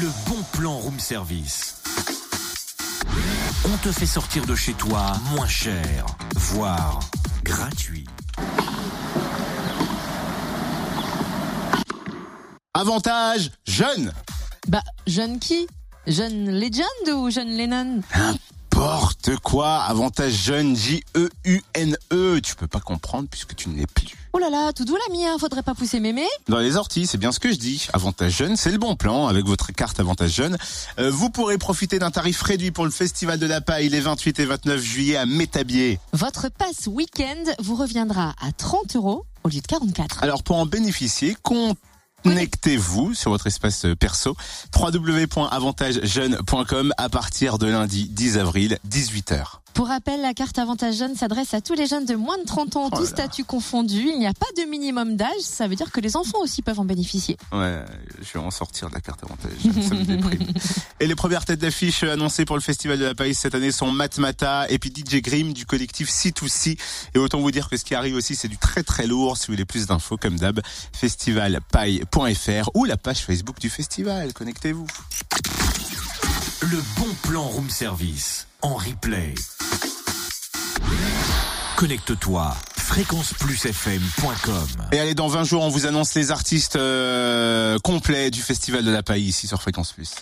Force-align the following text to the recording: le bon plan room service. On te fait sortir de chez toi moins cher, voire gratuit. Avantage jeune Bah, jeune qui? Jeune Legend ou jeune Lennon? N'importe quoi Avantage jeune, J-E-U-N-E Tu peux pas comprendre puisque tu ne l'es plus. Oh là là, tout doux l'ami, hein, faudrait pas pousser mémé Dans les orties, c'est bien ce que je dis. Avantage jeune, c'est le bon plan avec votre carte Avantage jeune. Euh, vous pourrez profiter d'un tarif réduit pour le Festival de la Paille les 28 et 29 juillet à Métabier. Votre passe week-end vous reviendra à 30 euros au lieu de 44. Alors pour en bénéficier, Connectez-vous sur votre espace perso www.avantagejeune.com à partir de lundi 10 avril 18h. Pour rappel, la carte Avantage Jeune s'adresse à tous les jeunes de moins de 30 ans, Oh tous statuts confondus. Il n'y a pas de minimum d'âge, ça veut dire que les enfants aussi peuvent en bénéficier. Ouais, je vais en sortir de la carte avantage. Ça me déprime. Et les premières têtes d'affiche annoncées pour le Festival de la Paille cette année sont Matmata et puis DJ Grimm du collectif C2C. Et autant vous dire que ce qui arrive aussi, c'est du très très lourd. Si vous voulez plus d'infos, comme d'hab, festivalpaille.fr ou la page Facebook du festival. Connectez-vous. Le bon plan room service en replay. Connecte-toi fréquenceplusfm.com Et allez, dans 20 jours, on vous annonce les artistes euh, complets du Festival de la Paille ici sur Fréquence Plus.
le 0.00 0.10
bon 0.28 0.42
plan 0.52 0.76
room 0.78 0.98
service. 0.98 1.76
On 3.66 3.76
te 3.78 3.92
fait 3.92 4.06
sortir 4.06 4.44
de 4.46 4.54
chez 4.54 4.72
toi 4.74 5.12
moins 5.30 5.46
cher, 5.46 6.06
voire 6.34 7.00
gratuit. 7.42 8.06
Avantage 12.74 13.50
jeune 13.66 14.12
Bah, 14.68 14.82
jeune 15.06 15.38
qui? 15.38 15.66
Jeune 16.06 16.50
Legend 16.50 17.14
ou 17.14 17.30
jeune 17.30 17.50
Lennon? 17.56 18.00
N'importe 19.26 19.42
quoi 19.42 19.76
Avantage 19.78 20.32
jeune, 20.32 20.76
J-E-U-N-E 20.76 22.40
Tu 22.42 22.54
peux 22.56 22.66
pas 22.66 22.80
comprendre 22.80 23.26
puisque 23.30 23.54
tu 23.54 23.68
ne 23.70 23.76
l'es 23.76 23.86
plus. 23.86 24.08
Oh 24.34 24.38
là 24.38 24.50
là, 24.50 24.72
tout 24.72 24.84
doux 24.84 24.96
l'ami, 25.08 25.24
hein, 25.24 25.36
faudrait 25.38 25.62
pas 25.62 25.74
pousser 25.74 26.00
mémé 26.00 26.24
Dans 26.48 26.58
les 26.58 26.76
orties, 26.76 27.06
c'est 27.06 27.16
bien 27.16 27.32
ce 27.32 27.40
que 27.40 27.50
je 27.50 27.56
dis. 27.56 27.86
Avantage 27.92 28.36
jeune, 28.36 28.56
c'est 28.56 28.70
le 28.70 28.78
bon 28.78 28.96
plan 28.96 29.28
avec 29.28 29.46
votre 29.46 29.72
carte 29.72 29.98
Avantage 30.00 30.32
jeune. 30.32 30.58
Euh, 30.98 31.10
vous 31.10 31.30
pourrez 31.30 31.56
profiter 31.56 31.98
d'un 31.98 32.10
tarif 32.10 32.42
réduit 32.42 32.70
pour 32.70 32.84
le 32.84 32.90
Festival 32.90 33.38
de 33.38 33.46
la 33.46 33.60
Paille 33.60 33.88
les 33.88 34.00
28 34.00 34.40
et 34.40 34.44
29 34.44 34.82
juillet 34.82 35.16
à 35.16 35.24
Métabier. 35.24 36.00
Votre 36.12 36.50
passe 36.50 36.86
week-end 36.86 37.44
vous 37.60 37.76
reviendra 37.76 38.34
à 38.42 38.52
30 38.52 38.96
euros 38.96 39.24
au 39.44 39.48
lieu 39.48 39.60
de 39.60 39.66
44. 39.66 40.22
Alors 40.22 40.42
pour 40.42 40.56
en 40.56 40.66
bénéficier, 40.66 41.36
Connectez-vous 42.24 43.14
sur 43.14 43.30
votre 43.30 43.46
espace 43.46 43.86
perso 44.00 44.34
www.avantagejeune.com 44.74 46.92
à 46.96 47.08
partir 47.10 47.58
de 47.58 47.66
lundi 47.66 48.08
10 48.08 48.38
avril 48.38 48.78
18h. 48.88 49.63
Pour 49.74 49.88
rappel, 49.88 50.20
la 50.20 50.34
carte 50.34 50.58
Avantage 50.58 50.94
Jeune 50.94 51.16
s'adresse 51.16 51.52
à 51.52 51.60
tous 51.60 51.74
les 51.74 51.86
jeunes 51.86 52.06
de 52.06 52.14
moins 52.14 52.38
de 52.38 52.44
30 52.44 52.76
ans, 52.76 52.90
Oh 52.92 52.96
tous 52.96 53.06
statuts 53.06 53.44
confondus. 53.44 54.08
Il 54.08 54.18
n'y 54.20 54.26
a 54.26 54.32
pas 54.32 54.46
de 54.56 54.62
minimum 54.70 55.16
d'âge, 55.16 55.40
ça 55.40 55.66
veut 55.66 55.74
dire 55.74 55.90
que 55.90 56.00
les 56.00 56.16
enfants 56.16 56.38
aussi 56.40 56.62
peuvent 56.62 56.78
en 56.78 56.84
bénéficier. 56.84 57.36
Ouais, 57.52 57.84
je 58.22 58.38
vais 58.38 58.44
en 58.44 58.52
sortir 58.52 58.88
de 58.88 58.94
la 58.94 59.00
carte 59.00 59.24
avantage. 59.24 59.52
Ça 59.82 59.94
me 59.94 60.04
déprime. 60.04 60.46
Et 61.00 61.06
les 61.08 61.14
premières 61.16 61.44
têtes 61.44 61.58
d'affiche 61.60 62.04
annoncées 62.04 62.44
pour 62.44 62.56
le 62.56 62.62
Festival 62.62 62.98
de 62.98 63.04
la 63.04 63.14
Paille 63.16 63.34
cette 63.34 63.54
année 63.56 63.72
sont 63.72 63.90
Matmata 63.90 64.70
et 64.70 64.78
puis 64.78 64.92
DJ 64.94 65.20
Grimm 65.20 65.52
du 65.52 65.66
collectif 65.66 66.08
C2C. 66.08 66.78
Et 67.14 67.18
autant 67.18 67.40
vous 67.40 67.50
dire 67.50 67.68
que 67.68 67.76
ce 67.76 67.84
qui 67.84 67.96
arrive 67.96 68.14
aussi, 68.14 68.36
c'est 68.36 68.48
du 68.48 68.58
très 68.58 68.84
très 68.84 69.08
lourd. 69.08 69.36
Si 69.36 69.48
vous 69.48 69.54
voulez 69.54 69.64
plus 69.64 69.86
d'infos, 69.86 70.16
comme 70.16 70.38
d'hab, 70.38 70.60
festivalpaille.fr 70.92 72.70
ou 72.74 72.84
la 72.84 72.96
page 72.96 73.18
Facebook 73.18 73.58
du 73.58 73.70
festival. 73.70 74.32
Connectez-vous. 74.32 74.86
Le 76.62 76.82
bon 76.96 77.14
plan 77.22 77.42
room 77.42 77.68
service 77.68 78.46
en 78.62 78.76
replay. 78.76 79.34
Connecte-toi 81.76 82.54
fréquenceplusfm.com 82.84 84.66
Et 84.92 85.00
allez, 85.00 85.14
dans 85.14 85.28
20 85.28 85.44
jours, 85.44 85.62
on 85.62 85.70
vous 85.70 85.86
annonce 85.86 86.14
les 86.14 86.30
artistes 86.30 86.76
euh, 86.76 87.78
complets 87.82 88.30
du 88.30 88.40
Festival 88.42 88.84
de 88.84 88.90
la 88.90 89.02
Paille 89.02 89.24
ici 89.24 89.46
sur 89.48 89.60
Fréquence 89.60 89.92
Plus. 89.92 90.12